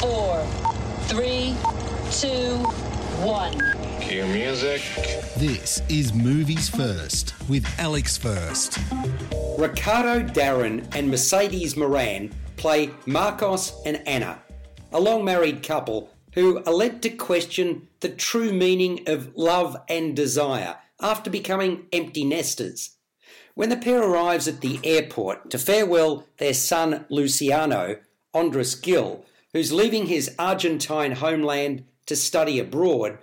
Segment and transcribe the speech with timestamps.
[0.00, 0.42] four,
[1.02, 1.54] three,
[2.10, 2.56] two,
[3.22, 3.52] one.
[4.00, 4.80] Cue music.
[5.36, 8.78] This is Movies First with Alex First.
[9.58, 14.40] Ricardo Darin and Mercedes Moran play Marcos and Anna,
[14.90, 20.16] a long married couple who are led to question the true meaning of love and
[20.16, 22.96] desire after becoming empty nesters.
[23.52, 27.96] When the pair arrives at the airport to farewell their son Luciano,
[28.32, 33.18] Andres Gil, who's leaving his Argentine homeland to study abroad,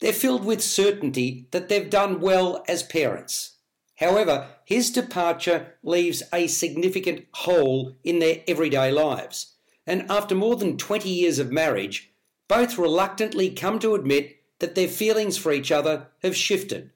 [0.00, 3.56] they're filled with certainty that they've done well as parents.
[3.96, 9.54] However, his departure leaves a significant hole in their everyday lives,
[9.86, 12.12] and after more than 20 years of marriage,
[12.48, 16.90] both reluctantly come to admit that their feelings for each other have shifted.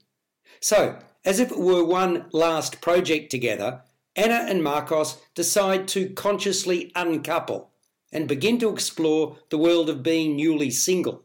[0.61, 3.83] So, as if it were one last project together,
[4.15, 7.71] Anna and Marcos decide to consciously uncouple
[8.17, 11.23] and begin to explore the world of being newly single.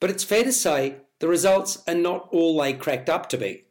[0.00, 3.64] But it's fair to say the results are not all they cracked up to be.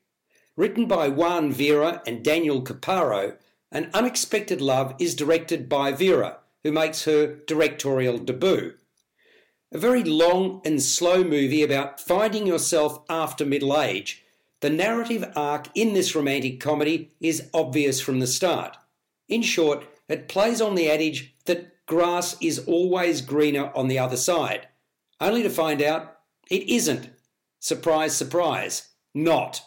[0.56, 3.38] Written by Juan Vera and Daniel Caparo,
[3.72, 8.76] An Unexpected Love is directed by Vera, who makes her directorial debut.
[9.72, 14.24] A very long and slow movie about finding yourself after middle age
[14.60, 18.78] the narrative arc in this romantic comedy is obvious from the start.
[19.28, 24.18] In short, it plays on the adage that grass is always greener on the other
[24.18, 24.68] side,
[25.20, 26.18] only to find out
[26.52, 27.10] it isn't.
[27.60, 29.62] Surprise, surprise, not.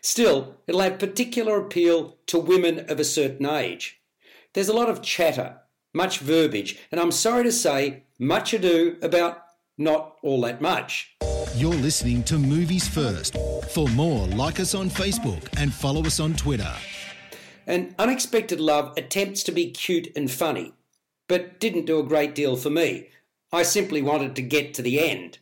[0.00, 4.00] Still, it'll have particular appeal to women of a certain age.
[4.52, 5.60] There's a lot of chatter,
[5.94, 9.42] much verbiage, and I'm sorry to say, much ado about
[9.78, 11.16] not all that much.
[11.56, 13.36] You're listening to Movies First.
[13.70, 16.74] For more, like us on Facebook and follow us on Twitter.
[17.66, 20.74] An Unexpected Love attempts to be cute and funny,
[21.32, 23.08] but didn't do a great deal for me.
[23.50, 25.38] I simply wanted to get to the end.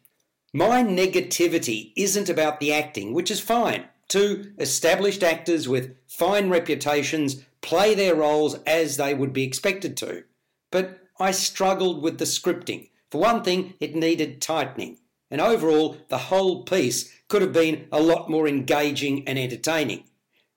[0.53, 3.87] My negativity isn't about the acting, which is fine.
[4.07, 10.23] Two established actors with fine reputations play their roles as they would be expected to.
[10.71, 12.91] But I struggled with the scripting.
[13.11, 14.99] For one thing, it needed tightening
[15.31, 20.05] and overall, the whole piece could have been a lot more engaging and entertaining.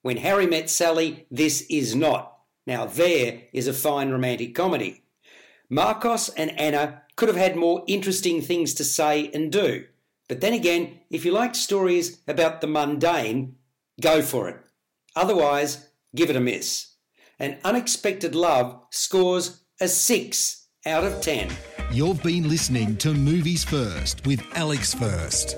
[0.01, 2.37] When Harry Met Sally, this is not.
[2.65, 5.02] Now, there is a fine romantic comedy.
[5.73, 9.85] Marcos and Anna could have had more interesting things to say and do.
[10.29, 13.55] But then again, if you like stories about the mundane,
[13.99, 14.57] go for it.
[15.15, 16.93] Otherwise, give it a miss.
[17.39, 21.49] An Unexpected Love scores a 6 out of 10.
[21.91, 25.57] You've been listening to Movies First with Alex First.